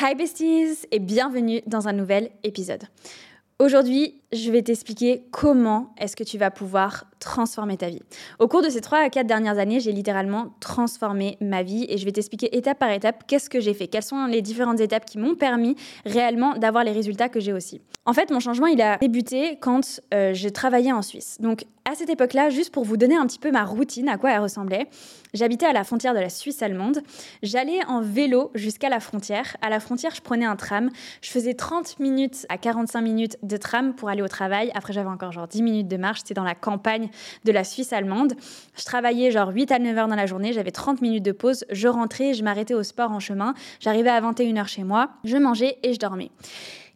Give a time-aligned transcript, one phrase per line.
[0.00, 2.82] Hi besties et bienvenue dans un nouvel épisode.
[3.60, 8.02] Aujourd'hui, je vais t'expliquer comment est-ce que tu vas pouvoir transformer ta vie.
[8.38, 11.98] Au cours de ces 3 à 4 dernières années, j'ai littéralement transformé ma vie et
[11.98, 15.04] je vais t'expliquer étape par étape qu'est-ce que j'ai fait, quelles sont les différentes étapes
[15.04, 17.80] qui m'ont permis réellement d'avoir les résultats que j'ai aussi.
[18.06, 21.38] En fait, mon changement, il a débuté quand euh, j'ai travaillé en Suisse.
[21.40, 24.30] Donc, à cette époque-là, juste pour vous donner un petit peu ma routine, à quoi
[24.32, 24.88] elle ressemblait,
[25.34, 27.02] j'habitais à la frontière de la Suisse allemande.
[27.42, 29.56] J'allais en vélo jusqu'à la frontière.
[29.60, 30.90] À la frontière, je prenais un tram.
[31.20, 34.70] Je faisais 30 minutes à 45 minutes de tram pour aller au travail.
[34.74, 36.20] Après, j'avais encore genre 10 minutes de marche.
[36.20, 37.10] C'était dans la campagne
[37.44, 38.34] de la Suisse allemande.
[38.76, 40.52] Je travaillais genre 8 à 9 heures dans la journée.
[40.52, 41.64] J'avais 30 minutes de pause.
[41.70, 43.54] Je rentrais, je m'arrêtais au sport en chemin.
[43.80, 45.10] J'arrivais à 21 heures chez moi.
[45.24, 46.30] Je mangeais et je dormais.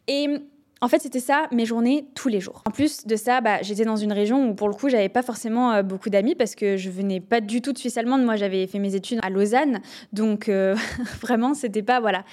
[0.07, 0.27] Et
[0.81, 2.63] en fait, c'était ça mes journées tous les jours.
[2.65, 5.23] En plus de ça, bah, j'étais dans une région où pour le coup, j'avais pas
[5.23, 8.23] forcément euh, beaucoup d'amis parce que je venais pas du tout de Suisse allemande.
[8.23, 9.81] Moi, j'avais fait mes études à Lausanne,
[10.13, 10.75] donc euh,
[11.21, 12.23] vraiment, c'était pas voilà.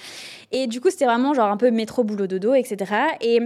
[0.51, 2.93] Et du coup, c'était vraiment genre un peu métro boulot dodo, etc.
[3.19, 3.41] Et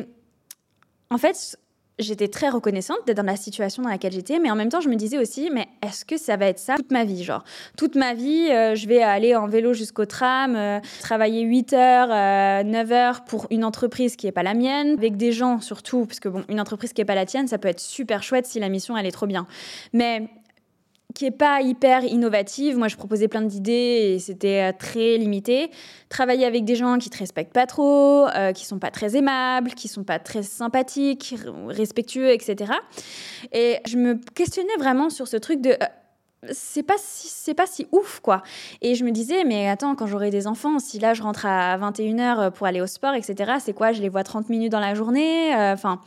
[1.10, 1.58] en fait,
[2.02, 4.90] j'étais très reconnaissante d'être dans la situation dans laquelle j'étais, mais en même temps, je
[4.90, 7.44] me disais aussi, mais est-ce que ça va être ça toute ma vie Genre,
[7.78, 12.08] toute ma vie, euh, je vais aller en vélo jusqu'au tram, euh, travailler 8 heures,
[12.66, 16.06] 9 euh, heures pour une entreprise qui n'est pas la mienne, avec des gens surtout,
[16.06, 18.46] parce que bon, une entreprise qui n'est pas la tienne, ça peut être super chouette
[18.46, 19.48] si la mission, elle est trop bien.
[19.94, 20.30] Mais
[21.14, 22.78] qui est pas hyper innovative.
[22.78, 25.72] Moi, je proposais plein d'idées et c'était euh, très limité.
[26.10, 29.72] Travailler avec des gens qui te respectent pas trop, euh, qui sont pas très aimables,
[29.72, 31.36] qui sont pas très sympathiques,
[31.68, 32.74] respectueux, etc.
[33.52, 35.86] Et je me questionnais vraiment sur ce truc de euh,
[36.52, 38.42] c'est pas si c'est pas si ouf quoi
[38.82, 41.78] et je me disais mais attends quand j'aurai des enfants si là je rentre à
[41.78, 43.92] 21h pour aller au sport etc c'est quoi?
[43.92, 46.02] Je les vois 30 minutes dans la journée enfin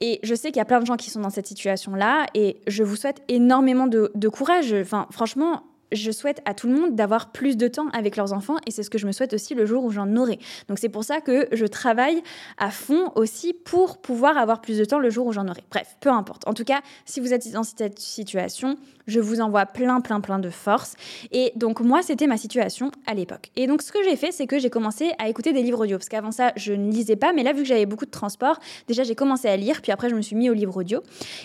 [0.00, 2.60] et je sais qu'il y a plein de gens qui sont dans cette situation-là et
[2.66, 4.72] je vous souhaite énormément de, courage.
[4.72, 5.62] Enfin, franchement,
[5.92, 8.82] je souhaite à tout le monde d'avoir plus de temps avec leurs enfants et c'est
[8.82, 10.38] ce que je me souhaite aussi le jour où j'en aurai.
[10.68, 12.22] Donc c'est pour ça que je travaille
[12.58, 15.62] à fond aussi pour pouvoir avoir plus de temps le jour où j'en aurai.
[15.70, 16.46] Bref, peu importe.
[16.46, 20.38] En tout cas, si vous êtes dans cette situation, je vous envoie plein, plein, plein
[20.38, 20.94] de force.
[21.32, 23.50] Et donc moi, c'était ma situation à l'époque.
[23.56, 25.98] Et donc ce que j'ai fait, c'est que j'ai commencé à écouter des livres audio
[25.98, 28.58] parce qu'avant ça, je ne lisais pas, mais là, vu que j'avais beaucoup de transport,
[28.86, 31.02] déjà j'ai commencé à lire, puis après je me suis mis au livre audio.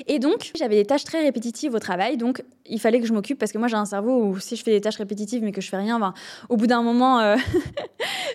[0.08, 3.38] Et donc j'avais des tâches très répétitives au travail, donc il fallait que je m'occupe
[3.38, 5.62] parce que moi j'ai un cerveau où si je fais des tâches répétitives mais que
[5.62, 6.14] je fais rien, ben,
[6.50, 7.36] au bout d'un moment, euh,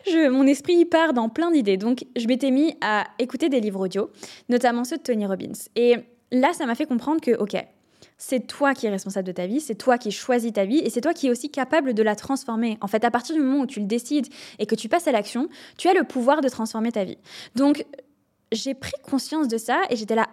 [0.31, 1.77] mon esprit part dans plein d'idées.
[1.77, 4.11] Donc je m'étais mis à écouter des livres audio,
[4.49, 5.53] notamment ceux de Tony Robbins.
[5.77, 5.97] Et
[6.33, 7.57] là, ça m'a fait comprendre que, ok,
[8.19, 10.91] c'est toi qui es responsable de ta vie, c'est toi qui choisis ta vie et
[10.91, 12.79] c'est toi qui es aussi capable de la transformer.
[12.81, 14.29] En fait, à partir du moment où tu le décides
[14.59, 17.19] et que tu passes à l'action, tu as le pouvoir de transformer ta vie.
[17.55, 17.85] Donc,
[18.53, 20.29] j'ai pris conscience de ça et j'étais là,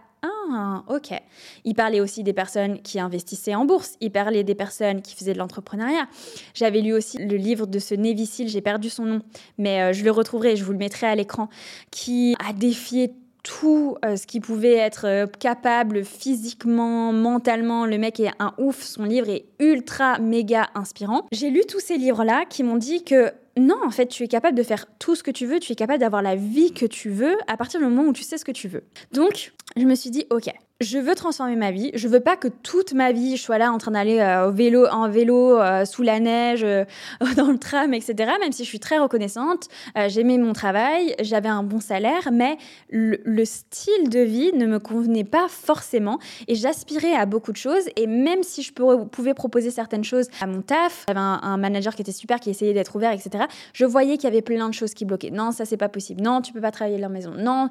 [0.51, 1.19] ah, ok.
[1.65, 3.95] Il parlait aussi des personnes qui investissaient en bourse.
[4.01, 6.07] Il parlait des personnes qui faisaient de l'entrepreneuriat.
[6.53, 9.21] J'avais lu aussi le livre de ce Navy j'ai perdu son nom,
[9.57, 11.49] mais euh, je le retrouverai, je vous le mettrai à l'écran,
[11.91, 17.85] qui a défié tout euh, ce qui pouvait être euh, capable physiquement, mentalement.
[17.85, 21.25] Le mec est un ouf, son livre est ultra méga inspirant.
[21.31, 24.57] J'ai lu tous ces livres-là qui m'ont dit que non, en fait, tu es capable
[24.57, 27.09] de faire tout ce que tu veux, tu es capable d'avoir la vie que tu
[27.09, 28.83] veux à partir du moment où tu sais ce que tu veux.
[29.11, 31.91] Donc, je me suis dit, ok, je veux transformer ma vie.
[31.95, 34.51] Je veux pas que toute ma vie je sois là en train d'aller euh, au
[34.51, 36.85] vélo, en vélo, euh, sous la neige, euh,
[37.35, 38.33] dans le tram, etc.
[38.39, 39.69] Même si je suis très reconnaissante,
[40.07, 42.57] j'aimais mon travail, j'avais un bon salaire, mais
[42.89, 47.85] le, style de vie ne me convenait pas forcément et j'aspirais à beaucoup de choses.
[47.95, 51.95] Et même si je pouvais proposer certaines choses à mon taf, j'avais un, un, manager
[51.95, 53.45] qui était super, qui essayait d'être ouvert, etc.
[53.73, 55.31] Je voyais qu'il y avait plein de choses qui bloquaient.
[55.31, 56.21] Non, ça c'est pas possible.
[56.21, 57.31] Non, tu peux pas travailler de la maison.
[57.37, 57.69] Non,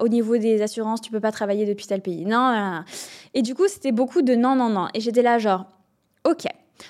[0.00, 2.84] au niveau des assurances, tu peux pas travailler depuis tel pays non.
[3.34, 4.88] Et du coup, c'était beaucoup de non, non, non.
[4.94, 5.66] Et j'étais là, genre,
[6.24, 6.46] ok,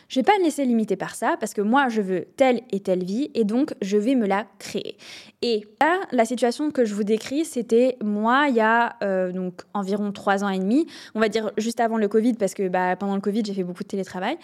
[0.09, 2.81] je vais pas me laisser limiter par ça parce que moi, je veux telle et
[2.81, 4.97] telle vie et donc je vais me la créer.
[5.43, 9.63] Et là, la situation que je vous décris, c'était moi, il y a euh, donc
[9.75, 12.97] environ trois ans et demi, on va dire juste avant le Covid parce que bah,
[12.97, 14.39] pendant le Covid, j'ai fait beaucoup de télétravail.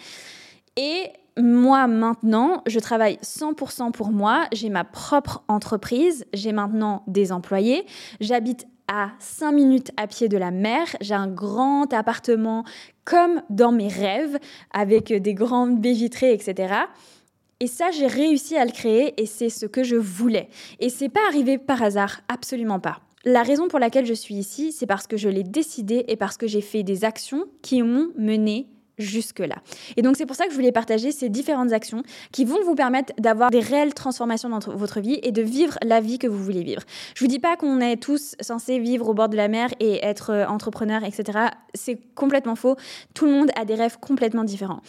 [0.77, 7.31] Et moi maintenant, je travaille 100% pour moi, j'ai ma propre entreprise, j'ai maintenant des
[7.31, 7.85] employés,
[8.19, 10.85] j'habite à 5 minutes à pied de la mer.
[11.01, 12.63] J'ai un grand appartement
[13.03, 14.37] comme dans mes rêves,
[14.71, 16.73] avec des grandes baies vitrées, etc.
[17.59, 20.49] Et ça, j'ai réussi à le créer et c'est ce que je voulais.
[20.79, 22.99] Et c'est pas arrivé par hasard, absolument pas.
[23.23, 26.37] La raison pour laquelle je suis ici, c'est parce que je l'ai décidé et parce
[26.37, 29.55] que j'ai fait des actions qui m'ont mené jusque-là.
[29.97, 32.75] Et donc c'est pour ça que je voulais partager ces différentes actions qui vont vous
[32.75, 36.41] permettre d'avoir des réelles transformations dans votre vie et de vivre la vie que vous
[36.41, 36.81] voulez vivre.
[37.15, 40.03] Je vous dis pas qu'on est tous censés vivre au bord de la mer et
[40.05, 41.49] être euh, entrepreneur, etc.
[41.73, 42.75] C'est complètement faux.
[43.13, 44.81] Tout le monde a des rêves complètement différents.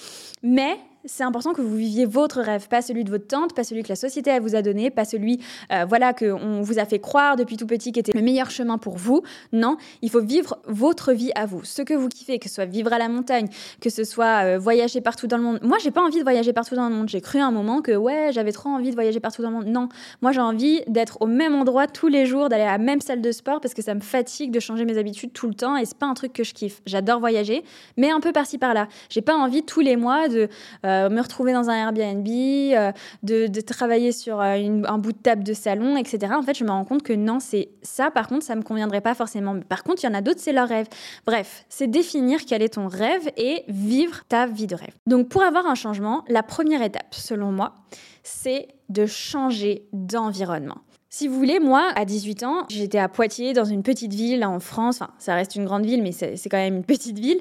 [0.43, 3.83] Mais c'est important que vous viviez votre rêve, pas celui de votre tante, pas celui
[3.83, 5.41] que la société vous a donné, pas celui
[5.73, 8.79] euh, voilà que on vous a fait croire depuis tout petit qu'était le meilleur chemin
[8.79, 9.23] pour vous.
[9.53, 12.65] Non, il faut vivre votre vie à vous, ce que vous kiffez, que ce soit
[12.65, 13.49] vivre à la montagne,
[13.81, 15.59] que ce soit euh, voyager partout dans le monde.
[15.63, 17.09] Moi, j'ai pas envie de voyager partout dans le monde.
[17.09, 19.67] J'ai cru un moment que ouais, j'avais trop envie de voyager partout dans le monde.
[19.67, 19.89] Non,
[20.23, 23.21] moi j'ai envie d'être au même endroit tous les jours, d'aller à la même salle
[23.21, 25.85] de sport parce que ça me fatigue de changer mes habitudes tout le temps et
[25.85, 26.83] c'est pas un truc que je kiffe.
[26.87, 27.65] J'adore voyager,
[27.97, 28.89] mais un peu par-ci par-là.
[29.09, 30.49] J'ai pas envie tous les mois de
[30.85, 35.53] euh, me retrouver dans un Airbnb, euh, de, travailler sur un bout de table de
[35.53, 36.33] salon, etc.
[36.37, 38.11] En fait, je me rends compte que non, c'est ça.
[38.11, 39.59] Par contre, ça me conviendrait pas forcément.
[39.61, 40.87] Par contre, il y en a d'autres, c'est leur rêve.
[41.27, 44.95] Bref, c'est définir quel est ton rêve et vivre ta vie de rêve.
[45.07, 47.75] Donc, pour avoir un changement, la première étape, selon moi,
[48.23, 50.79] c'est de changer d'environnement.
[51.09, 54.61] Si vous voulez, moi, à 18 ans, j'étais à Poitiers, dans une petite ville en
[54.61, 54.97] France.
[55.01, 57.41] Enfin, ça reste une grande ville, mais c'est quand même une petite ville.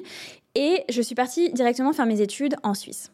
[0.54, 3.12] Et je suis partie directement faire mes études en Suisse.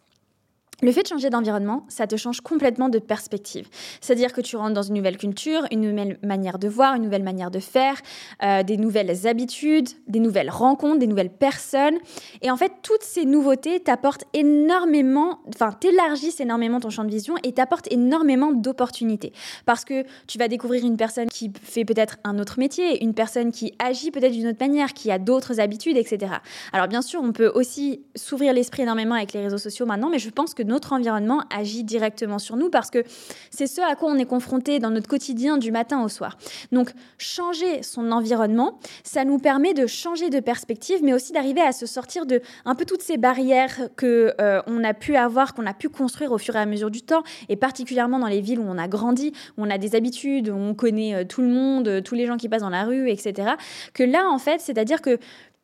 [0.84, 3.68] Le fait de changer d'environnement, ça te change complètement de perspective.
[4.00, 7.22] C'est-à-dire que tu rentres dans une nouvelle culture, une nouvelle manière de voir, une nouvelle
[7.22, 8.00] manière de faire,
[8.42, 11.98] euh, des nouvelles habitudes, des nouvelles rencontres, des nouvelles personnes.
[12.40, 17.36] Et en fait, toutes ces nouveautés t'apportent énormément, enfin, t'élargissent énormément ton champ de vision
[17.44, 19.32] et t'apportent énormément d'opportunités.
[19.66, 23.52] Parce que tu vas découvrir une personne qui fait peut-être un autre métier, une personne
[23.52, 26.32] qui agit peut-être d'une autre manière, qui a d'autres habitudes, etc.
[26.72, 30.18] Alors bien sûr, on peut aussi s'ouvrir l'esprit énormément avec les réseaux sociaux maintenant, mais
[30.18, 33.04] je pense que notre environnement agit directement sur nous parce que
[33.50, 36.38] c'est ce à quoi on est confronté dans notre quotidien du matin au soir.
[36.72, 41.72] Donc changer son environnement, ça nous permet de changer de perspective, mais aussi d'arriver à
[41.72, 45.66] se sortir de un peu toutes ces barrières que euh, on a pu avoir, qu'on
[45.66, 48.60] a pu construire au fur et à mesure du temps, et particulièrement dans les villes
[48.60, 51.48] où on a grandi, où on a des habitudes, où on connaît euh, tout le
[51.48, 53.52] monde, euh, tous les gens qui passent dans la rue, etc.
[53.92, 55.18] Que là, en fait, c'est-à-dire que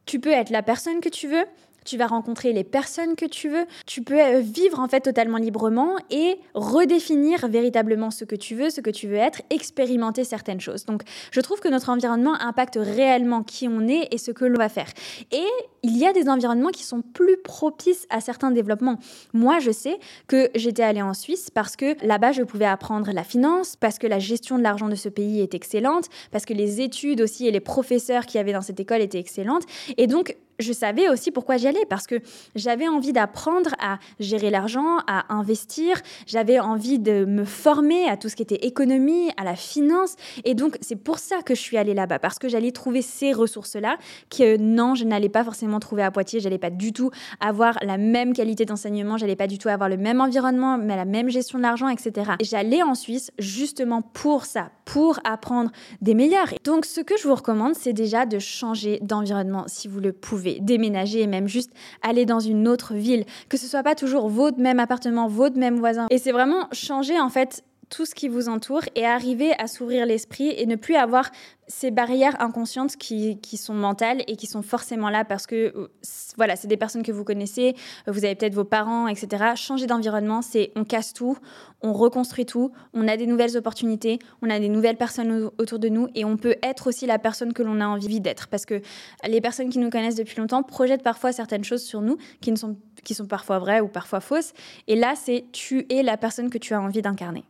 [0.05, 1.45] tu peux être la personne que tu veux,
[1.89, 5.39] tu vas rencontrer les personnes que tu veux, tu peux euh, vivre en fait totalement
[5.39, 10.61] librement et redéfinir véritablement ce que tu veux, ce que tu veux être, expérimenter certaines
[10.61, 10.85] choses.
[10.85, 14.59] Donc je trouve que notre environnement impacte réellement qui on est et ce que l'on
[14.59, 14.89] va faire.
[15.33, 15.47] Et
[15.83, 18.99] il y a des environnements qui sont plus propices à certains développements.
[19.33, 23.25] Moi, je sais que j'étais allée en Suisse parce que là-bas, je pouvais apprendre la
[23.25, 26.81] finance, parce que la gestion de l'argent de ce pays est excellente, parce que les
[26.81, 29.65] études aussi et les professeurs qui avaient dans cette école étaient excellentes.
[29.97, 32.17] Et donc, je savais aussi pourquoi j'y allais, parce que
[32.55, 38.29] j'avais envie d'apprendre à gérer l'argent, à investir, j'avais envie de me former à tout
[38.29, 41.77] ce qui était économie, à la finance, et donc c'est pour ça que je suis
[41.77, 43.99] allée là-bas, parce que j'allais trouver ces ressources-là,
[44.31, 47.11] que non, je n'allais pas forcément trouver à Poitiers, j'allais pas du tout
[47.41, 51.05] avoir la même qualité d'enseignement, j'allais pas du tout avoir le même environnement, mais la
[51.05, 52.33] même gestion de l'argent, etc.
[52.41, 55.71] Et j'allais en Suisse justement pour ça, pour apprendre
[56.01, 56.53] des meilleurs.
[56.65, 60.48] Donc ce que je vous recommande, c'est déjà de changer d'environnement si vous le pouvez
[60.61, 61.73] déménager et même juste
[62.03, 65.77] aller dans une autre ville, que ce soit pas toujours votre même appartement, votre même
[65.77, 66.07] voisin.
[66.11, 70.07] Et c'est vraiment changer en fait tout ce qui vous entoure et arriver à s'ouvrir
[70.07, 71.31] l'esprit et ne plus avoir
[71.69, 75.89] ces barrières inconscientes qui, qui, sont mentales et qui sont forcément là parce que euh,
[76.37, 77.75] voilà, c'est des personnes que vous connaissez,
[78.09, 79.53] euh, vous avez peut-être vos parents, etc.
[79.55, 81.37] Changer d'environnement, c'est on casse tout,
[81.83, 85.89] on reconstruit tout, on a des nouvelles opportunités, on a des nouvelles personnes autour de
[85.89, 88.81] nous et on peut être aussi la personne que l'on a envie d'être parce que
[89.27, 92.57] les personnes qui nous connaissent depuis longtemps projettent parfois certaines choses sur nous qui ne
[92.57, 94.53] sont qui sont parfois vraies ou parfois fausses
[94.89, 97.45] et là c'est tu es la personne que tu as envie d'incarner.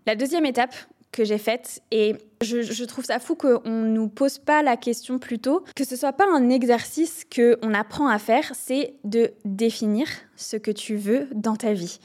[0.46, 0.74] Étape
[1.12, 5.18] que j'ai faite et je, trouve ça fou qu'on ne nous pose pas la question
[5.18, 10.06] plus tôt, que ce soit pas un exercice qu'on apprend à faire, c'est de définir
[10.36, 11.98] ce que tu veux dans ta vie.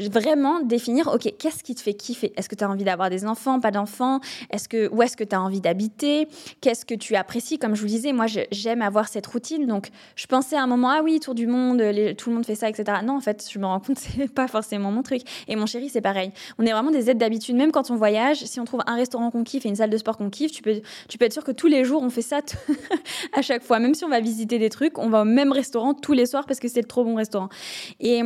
[0.00, 2.32] Vraiment définir, ok, qu'est-ce qui te fait kiffer?
[2.36, 4.20] Est-ce que tu as envie d'avoir des enfants, pas d'enfants?
[4.68, 6.26] Que Où est-ce que tu as envie d'habiter?
[6.60, 7.58] Qu'est-ce que tu apprécies?
[7.58, 10.90] Comme je vous disais, moi j'aime avoir cette routine, donc je pensais à un moment,
[10.90, 11.80] ah oui, tour du monde,
[12.18, 12.98] tout le monde fait ça, etc.
[13.04, 15.22] Non, en fait, je me rends compte, c'est pas forcément mon truc.
[15.46, 16.32] Et mon chéri, c'est pareil.
[16.58, 19.30] On est vraiment des aides d'habitude, même quand on voyage, si on trouve un restaurant
[19.30, 21.52] qu'on kiffe et salle de sport qu'on kiffe, tu peux, tu peux être sûr que
[21.52, 22.40] tous les jours, on fait ça
[23.32, 23.78] à chaque fois.
[23.78, 26.46] Même si on va visiter des trucs, on va au même restaurant tous les soirs
[26.46, 27.48] parce que c'est le trop bon restaurant.
[28.00, 28.22] Et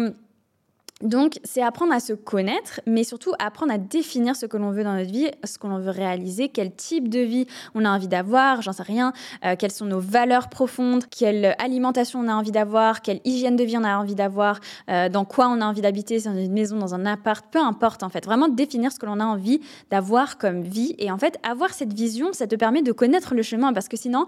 [1.03, 4.85] donc, c'est apprendre à se connaître, mais surtout apprendre à définir ce que l'on veut
[4.85, 8.09] dans notre vie, ce que l'on veut réaliser, quel type de vie on a envie
[8.09, 9.15] d'avoir, j'en sais rien,
[9.45, 13.65] euh, quelles sont nos valeurs profondes, quelle alimentation on a envie d'avoir, quelle hygiène de
[13.65, 16.77] vie on a envie d'avoir, euh, dans quoi on a envie d'habiter, dans une maison,
[16.77, 18.27] dans un appart, peu importe en fait.
[18.27, 20.95] Vraiment définir ce que l'on a envie d'avoir comme vie.
[20.99, 23.97] Et en fait, avoir cette vision, ça te permet de connaître le chemin, parce que
[23.97, 24.27] sinon,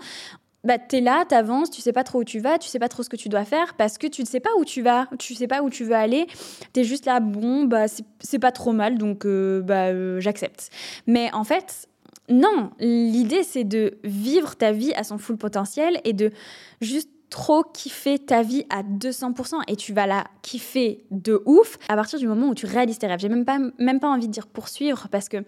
[0.64, 2.78] bah, tu es là, tu avances, tu sais pas trop où tu vas, tu sais
[2.78, 4.82] pas trop ce que tu dois faire parce que tu ne sais pas où tu
[4.82, 6.26] vas, tu sais pas où tu veux aller.
[6.72, 7.86] Tu es juste là, bon, bah,
[8.20, 10.70] c'est pas trop mal, donc euh, bah, euh, j'accepte.
[11.06, 11.88] Mais en fait,
[12.28, 16.30] non, l'idée c'est de vivre ta vie à son full potentiel et de
[16.80, 21.96] juste trop kiffer ta vie à 200% et tu vas la kiffer de ouf à
[21.96, 23.20] partir du moment où tu réalises tes rêves.
[23.20, 25.38] J'ai même pas, même pas envie de dire poursuivre parce que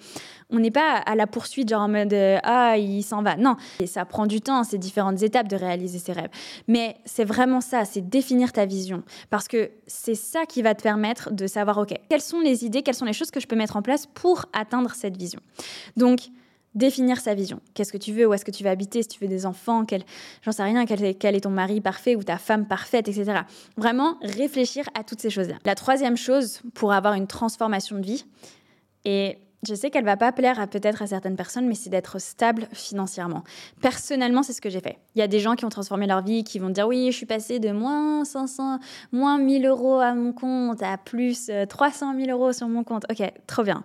[0.48, 3.36] on n'est pas à la poursuite genre en mode euh, ah il s'en va.
[3.36, 6.30] Non, et ça prend du temps, c'est différentes étapes de réaliser ses rêves.
[6.68, 10.82] Mais c'est vraiment ça, c'est définir ta vision parce que c'est ça qui va te
[10.82, 13.56] permettre de savoir ok quelles sont les idées, quelles sont les choses que je peux
[13.56, 15.40] mettre en place pour atteindre cette vision.
[15.98, 16.30] Donc
[16.74, 17.60] définir sa vision.
[17.74, 19.84] Qu'est-ce que tu veux Où est-ce que tu vas habiter Si tu veux des enfants
[20.42, 20.84] J'en sais rien.
[20.86, 23.40] Quel est ton mari parfait ou ta femme parfaite, etc.
[23.76, 25.56] Vraiment réfléchir à toutes ces choses-là.
[25.64, 28.24] La troisième chose pour avoir une transformation de vie,
[29.04, 32.18] et je sais qu'elle va pas plaire à peut-être à certaines personnes, mais c'est d'être
[32.18, 33.44] stable financièrement.
[33.80, 34.98] Personnellement, c'est ce que j'ai fait.
[35.14, 37.16] Il y a des gens qui ont transformé leur vie, qui vont dire oui, je
[37.16, 38.78] suis passé de moins 500,
[39.12, 43.04] moins 1000 euros à mon compte à plus 300 euh, 000 euros sur mon compte.
[43.10, 43.84] Ok, trop bien.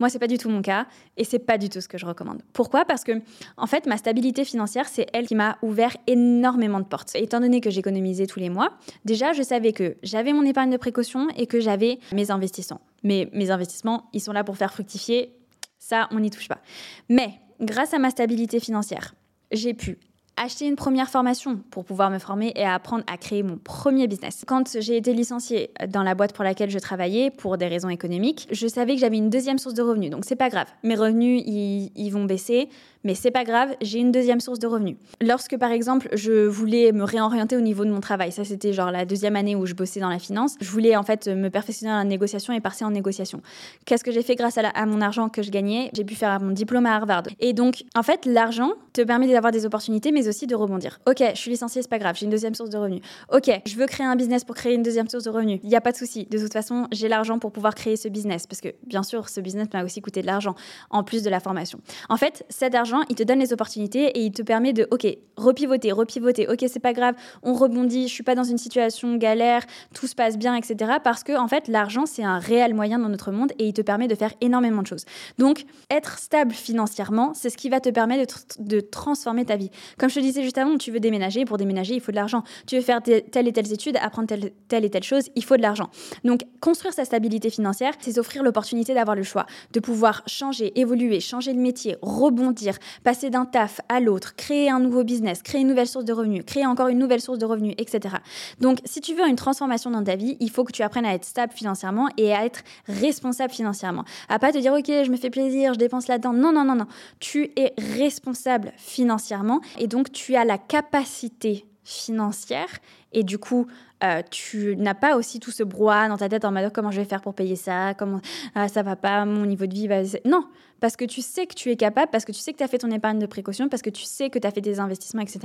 [0.00, 0.86] Moi, c'est pas du tout mon cas
[1.16, 2.42] et c'est pas du tout ce que je recommande.
[2.52, 2.84] Pourquoi?
[2.84, 3.12] Parce que,
[3.56, 7.14] en fait, ma stabilité financière, c'est elle qui m'a ouvert énormément de portes.
[7.14, 8.74] Étant donné que j'économisais tous les mois,
[9.04, 12.80] déjà, je savais que j'avais mon épargne de précaution et que j'avais mes investissements.
[13.02, 15.36] Mais mes investissements, ils sont là pour faire fructifier.
[15.78, 16.60] Ça, on n'y touche pas.
[17.08, 19.14] Mais grâce à ma stabilité financière,
[19.52, 19.98] j'ai pu
[20.44, 24.44] acheter une première formation pour pouvoir me former et apprendre à créer mon premier business.
[24.46, 28.46] Quand j'ai été licenciée dans la boîte pour laquelle je travaillais pour des raisons économiques,
[28.50, 30.10] je savais que j'avais une deuxième source de revenus.
[30.10, 30.66] Donc c'est pas grave.
[30.82, 32.68] Mes revenus, ils, ils vont baisser
[33.04, 34.96] mais c'est pas grave, j'ai une deuxième source de revenus.
[35.20, 38.90] Lorsque par exemple je voulais me réorienter au niveau de mon travail, ça c'était genre
[38.90, 41.92] la deuxième année où je bossais dans la finance, je voulais en fait me perfectionner
[41.92, 43.42] dans la négociation et passer en négociation.
[43.84, 45.90] Qu'est-ce que j'ai fait grâce à, à, mon argent que je gagnais?
[45.92, 47.24] J'ai pu faire mon diplôme à Harvard.
[47.40, 51.00] Et donc en fait l'argent te permet d'avoir des opportunités mais aussi de rebondir.
[51.06, 53.00] Ok, je suis licenciée, c'est pas grave, j'ai une deuxième source de revenus.
[53.32, 55.60] Ok, je veux créer un business pour créer une deuxième source de revenus.
[55.62, 56.26] Il n'y a pas de souci.
[56.30, 59.40] De toute façon, j'ai l'argent pour pouvoir créer ce business parce que bien sûr ce
[59.40, 60.54] business m'a aussi coûté de l'argent
[60.90, 61.80] en plus de la formation.
[62.08, 65.06] En fait, cet argent, il te donne les opportunités et il te permet de, ok,
[65.36, 69.62] repivoter, repivoter, ok, c'est pas grave, on rebondit, je suis pas dans une situation galère,
[69.94, 70.92] tout se passe bien, etc.
[71.02, 73.82] Parce que, en fait, l'argent, c'est un réel moyen dans notre monde et il te
[73.82, 75.04] permet de faire énormément de choses.
[75.38, 79.70] Donc, être stable financièrement, c'est ce qui va te permettre de, transformer ta vie.
[79.98, 82.42] Comme je te disais juste avant, tu veux déménager, pour déménager, il faut de l'argent.
[82.66, 84.28] Tu veux faire telle et telle étude, apprendre
[84.68, 85.90] telle, et telle chose, il faut de l'argent.
[86.24, 91.20] Donc, construire sa stabilité financière, c'est s'offrir l'opportunité d'avoir le choix, de pouvoir changer, évoluer,
[91.20, 95.68] changer de métier, rebondir, passer d'un taf à l'autre, créer un nouveau business, créer une
[95.68, 98.16] nouvelle source de revenus, créer encore une nouvelle source de revenus, etc.
[98.60, 101.14] Donc, si tu veux une transformation dans ta vie, il faut que tu apprennes à
[101.14, 104.04] être stable financièrement et à être responsable financièrement.
[104.28, 106.32] À pas te dire, OK, je me fais plaisir, je dépense là-dedans.
[106.32, 106.86] Non, non, non, non.
[107.20, 112.68] Tu es responsable financièrement et donc tu as la capacité financière
[113.12, 113.66] et du coup
[114.02, 117.00] euh, tu n'as pas aussi tout ce brouhaha dans ta tête en mode comment je
[117.00, 118.20] vais faire pour payer ça, comment
[118.54, 120.02] ah, ça va pas, mon niveau de vie va.
[120.24, 120.46] Non,
[120.80, 122.68] parce que tu sais que tu es capable, parce que tu sais que tu as
[122.68, 125.22] fait ton épargne de précaution, parce que tu sais que tu as fait des investissements,
[125.22, 125.40] etc.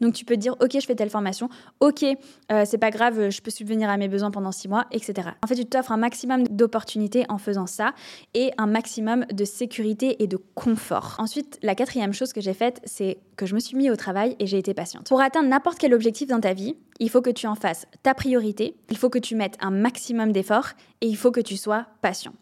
[0.00, 1.48] Donc tu peux te dire ok, je fais telle formation,
[1.80, 2.04] ok,
[2.52, 5.30] euh, c'est pas grave, je peux subvenir à mes besoins pendant six mois, etc.
[5.42, 7.94] En fait, tu t'offres un maximum d'opportunités en faisant ça
[8.34, 11.16] et un maximum de sécurité et de confort.
[11.18, 14.36] Ensuite, la quatrième chose que j'ai faite, c'est que je me suis mis au travail
[14.38, 15.08] et j'ai été patiente.
[15.08, 18.14] Pour atteindre n'importe quel objectif dans ta vie, il faut que tu en fasses ta
[18.14, 20.70] priorité, il faut que tu mettes un maximum d'efforts
[21.00, 22.34] et il faut que tu sois patient.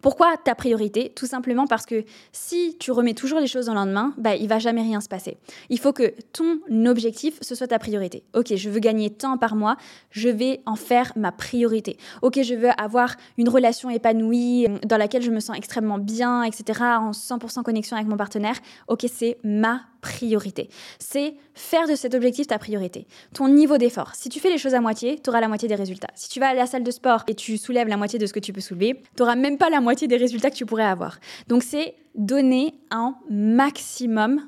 [0.00, 1.12] Pourquoi ta priorité?
[1.14, 4.58] Tout simplement parce que si tu remets toujours les choses au lendemain, bah, il va
[4.58, 5.36] jamais rien se passer.
[5.70, 8.22] Il faut que ton objectif, ce soit ta priorité.
[8.34, 9.76] Ok, je veux gagner tant par mois,
[10.10, 11.96] je vais en faire ma priorité.
[12.22, 16.42] Ok, je veux avoir une relation épanouie euh, dans laquelle je me sens extrêmement bien,
[16.42, 18.56] etc., en 100% connexion avec mon partenaire.
[18.88, 20.68] Ok, c'est ma priorité.
[20.98, 23.06] C'est faire de cet objectif ta priorité.
[23.32, 24.14] Ton niveau d'effort.
[24.14, 26.10] Si tu fais les choses à moitié, tu auras la moitié des résultats.
[26.14, 28.34] Si tu vas à la salle de sport et tu soulèves la moitié de ce
[28.34, 30.84] que tu peux soulever, tu n'auras même pas la moitié des résultats que tu pourrais
[30.84, 31.18] avoir.
[31.48, 34.46] Donc c'est donner un maximum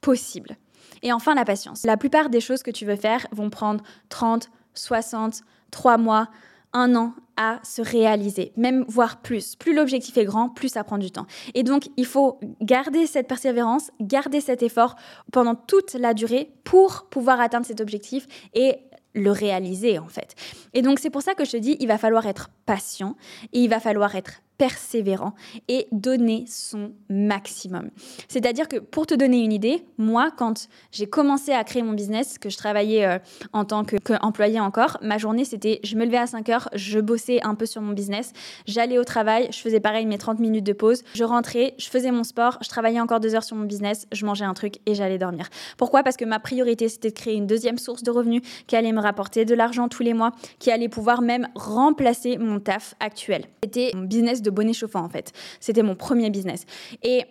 [0.00, 0.56] possible.
[1.02, 1.84] Et enfin, la patience.
[1.84, 6.28] La plupart des choses que tu veux faire vont prendre 30, 60, 3 mois,
[6.72, 9.56] un an à se réaliser, même voire plus.
[9.56, 11.26] Plus l'objectif est grand, plus ça prend du temps.
[11.54, 14.96] Et donc, il faut garder cette persévérance, garder cet effort
[15.32, 18.76] pendant toute la durée pour pouvoir atteindre cet objectif et
[19.16, 20.34] le réaliser en fait.
[20.74, 23.16] Et donc c'est pour ça que je te dis, il va falloir être patient
[23.52, 25.34] et il va falloir être persévérant
[25.68, 27.90] et donner son maximum.
[28.28, 32.38] C'est-à-dire que pour te donner une idée, moi, quand j'ai commencé à créer mon business,
[32.38, 33.18] que je travaillais euh,
[33.52, 37.40] en tant qu'employé encore, ma journée, c'était je me levais à 5 heures, je bossais
[37.42, 38.32] un peu sur mon business,
[38.66, 42.10] j'allais au travail, je faisais pareil mes 30 minutes de pause, je rentrais, je faisais
[42.10, 44.94] mon sport, je travaillais encore deux heures sur mon business, je mangeais un truc et
[44.94, 45.48] j'allais dormir.
[45.76, 46.02] Pourquoi?
[46.02, 49.00] Parce que ma priorité, c'était de créer une deuxième source de revenus qui allait me
[49.00, 53.44] rapporter de l'argent tous les mois, qui allait pouvoir même remplacer mon taf actuel.
[53.62, 55.32] C'était mon business de bonnet chauffant en fait.
[55.60, 56.64] C'était mon premier business.
[57.02, 57.24] Et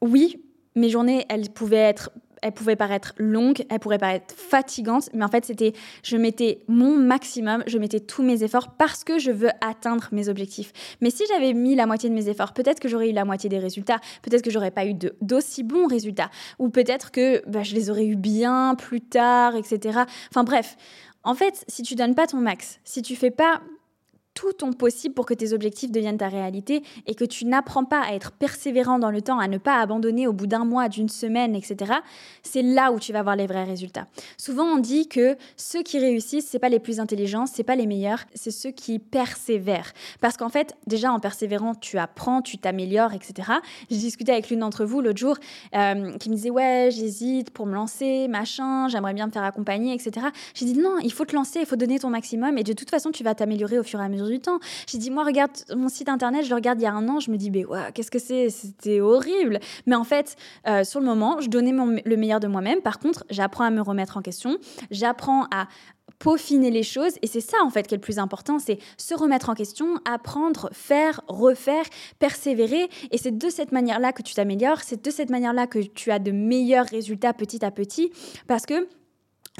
[0.00, 0.42] oui,
[0.74, 2.10] mes journées, elles pouvaient être
[2.42, 5.72] elle pouvait paraître longue, elle pourrait paraître fatigante, mais en fait, c'était,
[6.02, 10.28] je mettais mon maximum, je mettais tous mes efforts parce que je veux atteindre mes
[10.28, 10.72] objectifs.
[11.00, 13.48] Mais si j'avais mis la moitié de mes efforts, peut-être que j'aurais eu la moitié
[13.48, 17.74] des résultats, peut-être que j'aurais pas eu d'aussi bons résultats, ou peut-être que bah, je
[17.74, 20.00] les aurais eu bien plus tard, etc.
[20.30, 20.76] Enfin bref,
[21.24, 23.60] en fait, si tu donnes pas ton max, si tu fais pas
[24.38, 28.02] tout ton possible pour que tes objectifs deviennent ta réalité et que tu n'apprends pas
[28.02, 31.08] à être persévérant dans le temps, à ne pas abandonner au bout d'un mois, d'une
[31.08, 31.92] semaine, etc.,
[32.44, 34.06] c'est là où tu vas voir les vrais résultats.
[34.36, 37.86] Souvent, on dit que ceux qui réussissent, c'est pas les plus intelligents, c'est pas les
[37.86, 39.92] meilleurs, c'est ceux qui persévèrent.
[40.20, 43.50] Parce qu'en fait, déjà en persévérant, tu apprends, tu t'améliores, etc.
[43.90, 45.36] J'ai discuté avec l'une d'entre vous l'autre jour
[45.74, 49.94] euh, qui me disait ouais, j'hésite pour me lancer, machin, j'aimerais bien me faire accompagner,
[49.94, 50.28] etc.
[50.54, 52.90] J'ai dit non, il faut te lancer, il faut donner ton maximum et de toute
[52.90, 54.58] façon, tu vas t'améliorer au fur et à mesure du temps.
[54.86, 57.20] J'ai dit, moi, regarde mon site internet, je le regarde il y a un an,
[57.20, 58.50] je me dis, mais ouais, qu'est-ce que c'est?
[58.50, 59.60] C'était horrible.
[59.86, 61.72] Mais en fait, euh, sur le moment, je donnais
[62.04, 62.80] le meilleur de moi-même.
[62.80, 64.58] Par contre, j'apprends à me remettre en question.
[64.90, 65.68] J'apprends à
[66.18, 69.14] peaufiner les choses et c'est ça en fait qui est le plus important, c'est se
[69.14, 71.84] remettre en question, apprendre, faire, refaire,
[72.18, 76.10] persévérer et c'est de cette manière-là que tu t'améliores, c'est de cette manière-là que tu
[76.10, 78.10] as de meilleurs résultats petit à petit
[78.46, 78.88] parce que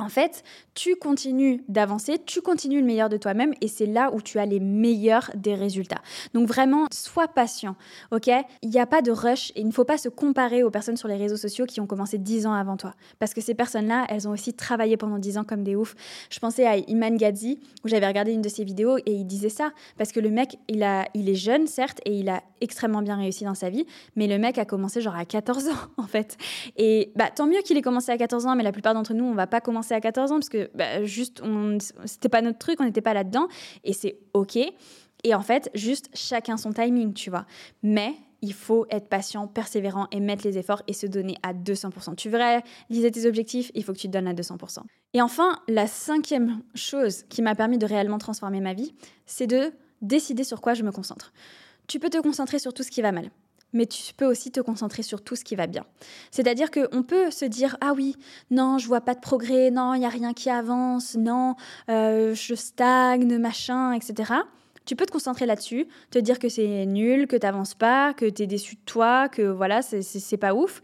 [0.00, 0.42] en fait,
[0.74, 4.46] tu continues d'avancer, tu continues le meilleur de toi-même et c'est là où tu as
[4.46, 6.00] les meilleurs des résultats.
[6.34, 7.76] Donc vraiment, sois patient,
[8.10, 8.30] ok?
[8.62, 10.96] Il n'y a pas de rush et il ne faut pas se comparer aux personnes
[10.96, 12.94] sur les réseaux sociaux qui ont commencé 10 ans avant toi.
[13.18, 15.94] Parce que ces personnes-là, elles ont aussi travaillé pendant 10 ans comme des oufs.
[16.30, 19.48] Je pensais à Iman Gadzi, où j'avais regardé une de ses vidéos et il disait
[19.48, 19.72] ça.
[19.96, 23.54] Parce que le mec, il, est jeune, certes, et il a extrêmement bien réussi dans
[23.54, 23.86] sa vie,
[24.16, 26.36] mais le mec a commencé genre à 14 ans, en fait.
[26.76, 29.24] Et bah, tant mieux qu'il ait commencé à 14 ans, mais la plupart d'entre nous,
[29.24, 31.42] on va pas commencer à 14 ans parce que bah, juste,
[32.04, 33.48] c'était pas notre truc, on n'était pas là-dedans,
[33.84, 34.58] et c'est OK.
[35.24, 37.46] Et en fait, juste chacun son timing, tu vois.
[37.82, 42.14] Mais il faut être patient, persévérant et mettre les efforts et se donner à 200%.
[42.14, 44.80] Tu verrais, liser tes objectifs, il faut que tu te donnes à 200%.
[45.14, 48.94] Et enfin, la cinquième chose qui m'a permis de réellement transformer ma vie,
[49.26, 51.32] c'est de décider sur quoi je me concentre.
[51.88, 53.30] Tu peux te concentrer sur tout ce qui va mal
[53.72, 55.84] mais tu peux aussi te concentrer sur tout ce qui va bien.
[56.30, 58.16] C'est-à-dire qu'on peut se dire ah oui,
[58.50, 61.54] non, je vois pas de progrès, non, il y a rien qui avance, non,
[61.90, 64.32] euh, je stagne, machin, etc.
[64.84, 68.24] Tu peux te concentrer là-dessus, te dire que c'est nul, que tu n'avances pas, que
[68.24, 70.80] tu es déçu de toi, que voilà, c'est pas ouf.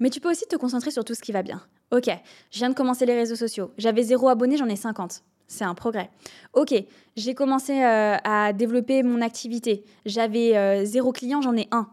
[0.00, 1.62] Mais tu peux aussi te concentrer sur tout ce qui va bien.
[1.90, 2.08] Ok,
[2.50, 3.72] je viens de commencer les réseaux sociaux.
[3.78, 6.10] J'avais zéro abonné, j'en ai 50 c'est un progrès.
[6.52, 6.74] Ok,
[7.16, 9.82] j'ai commencé euh, à développer mon activité.
[10.04, 11.88] J'avais euh, zéro client, j'en ai un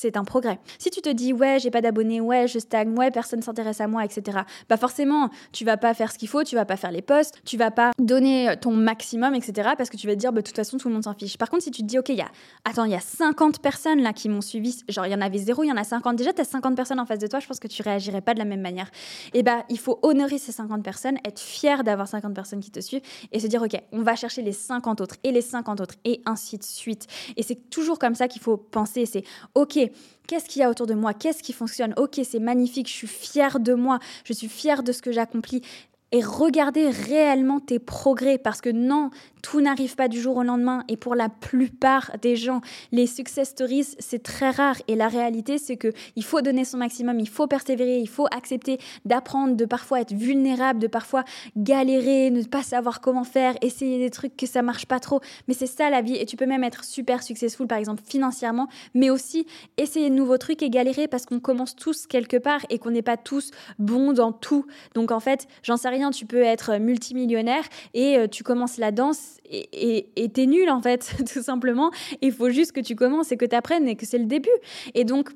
[0.00, 0.60] c'est un progrès.
[0.78, 3.88] Si tu te dis ouais, j'ai pas d'abonnés, ouais, je stagne, ouais, personne s'intéresse à
[3.88, 4.38] moi, etc.
[4.68, 7.40] Bah forcément, tu vas pas faire ce qu'il faut, tu vas pas faire les posts,
[7.44, 9.70] tu vas pas donner ton maximum, etc.
[9.76, 11.36] Parce que tu vas te dire bah, de toute façon tout le monde s'en fiche.
[11.36, 12.28] Par contre, si tu te dis ok, il y a
[12.64, 15.38] attends, il y a 50 personnes là qui m'ont suivi, genre il y en avait
[15.38, 16.14] zéro, il y en a 50.
[16.14, 18.34] Déjà, tu as 50 personnes en face de toi, je pense que tu réagirais pas
[18.34, 18.90] de la même manière.
[19.34, 22.80] Et bah il faut honorer ces 50 personnes, être fier d'avoir 50 personnes qui te
[22.80, 25.94] suivent et se dire ok, on va chercher les 50 autres et les 50 autres
[26.04, 27.08] et ainsi de suite.
[27.36, 29.04] Et c'est toujours comme ça qu'il faut penser.
[29.04, 29.24] C'est
[29.56, 29.87] ok
[30.26, 31.94] qu'est-ce qu'il y a autour de moi Qu'est-ce qui fonctionne.
[31.96, 35.62] Ok, c'est magnifique, je suis fière de moi, je suis fière de ce que j'accomplis.
[36.10, 39.10] Et regarder réellement tes progrès parce que non,
[39.42, 40.84] tout n'arrive pas du jour au lendemain.
[40.88, 42.60] Et pour la plupart des gens,
[42.92, 44.76] les success stories, c'est très rare.
[44.88, 48.26] Et la réalité c'est que il faut donner son maximum, il faut persévérer, il faut
[48.30, 51.24] accepter d'apprendre, de parfois être vulnérable, de parfois
[51.56, 55.54] galérer, ne pas savoir comment faire, essayer des trucs que ça marche pas trop, mais
[55.54, 56.16] c'est ça la vie.
[56.16, 59.46] Et tu peux même être super successful par exemple financièrement, mais aussi
[59.76, 63.02] essayer de nouveaux trucs et galérer parce qu'on commence tous quelque part et qu'on n'est
[63.02, 64.66] pas tous bons dans tout.
[64.94, 68.92] Donc en fait, j'en sais rien tu peux être multimillionnaire et euh, tu commences la
[68.92, 71.90] danse et t'es nul en fait, tout simplement.
[72.22, 74.50] Il faut juste que tu commences et que tu apprennes et que c'est le début.
[74.94, 75.30] Et donc,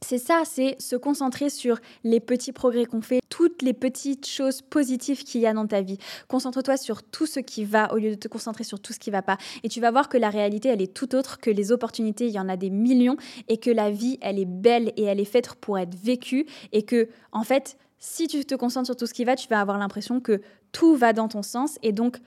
[0.00, 4.62] c'est ça, c'est se concentrer sur les petits progrès qu'on fait, toutes les petites choses
[4.62, 5.98] positives qu'il y a dans ta vie.
[6.28, 9.10] Concentre-toi sur tout ce qui va au lieu de te concentrer sur tout ce qui
[9.10, 9.38] va pas.
[9.64, 12.32] Et tu vas voir que la réalité, elle est tout autre, que les opportunités, il
[12.32, 13.16] y en a des millions
[13.48, 16.84] et que la vie, elle est belle et elle est faite pour être vécue et
[16.84, 19.78] que, en fait, si tu te concentres sur tout ce qui va, tu vas avoir
[19.78, 20.40] l'impression que
[20.70, 22.18] tout va dans ton sens et donc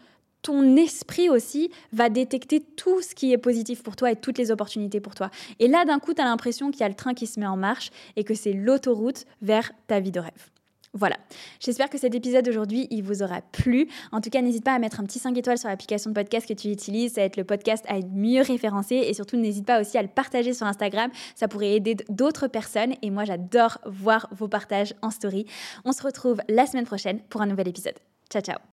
[0.41, 4.51] ton esprit aussi va détecter tout ce qui est positif pour toi et toutes les
[4.51, 5.30] opportunités pour toi.
[5.60, 7.47] Et là, d'un coup, tu as l'impression qu'il y a le train qui se met
[7.47, 10.51] en marche et que c'est l'autoroute vers ta vie de rêve.
[10.93, 11.15] Voilà,
[11.62, 13.88] j'espère que cet épisode d'aujourd'hui, il vous aura plu.
[14.12, 16.45] En tout cas, n'hésite pas à mettre un petit 5 étoiles sur l'application de podcast
[16.45, 19.65] que tu utilises, ça va être le podcast à être mieux référencé et surtout n'hésite
[19.65, 23.80] pas aussi à le partager sur Instagram, ça pourrait aider d'autres personnes et moi j'adore
[23.86, 25.45] voir vos partages en story.
[25.86, 27.95] On se retrouve la semaine prochaine pour un nouvel épisode.
[28.30, 28.62] Ciao ciao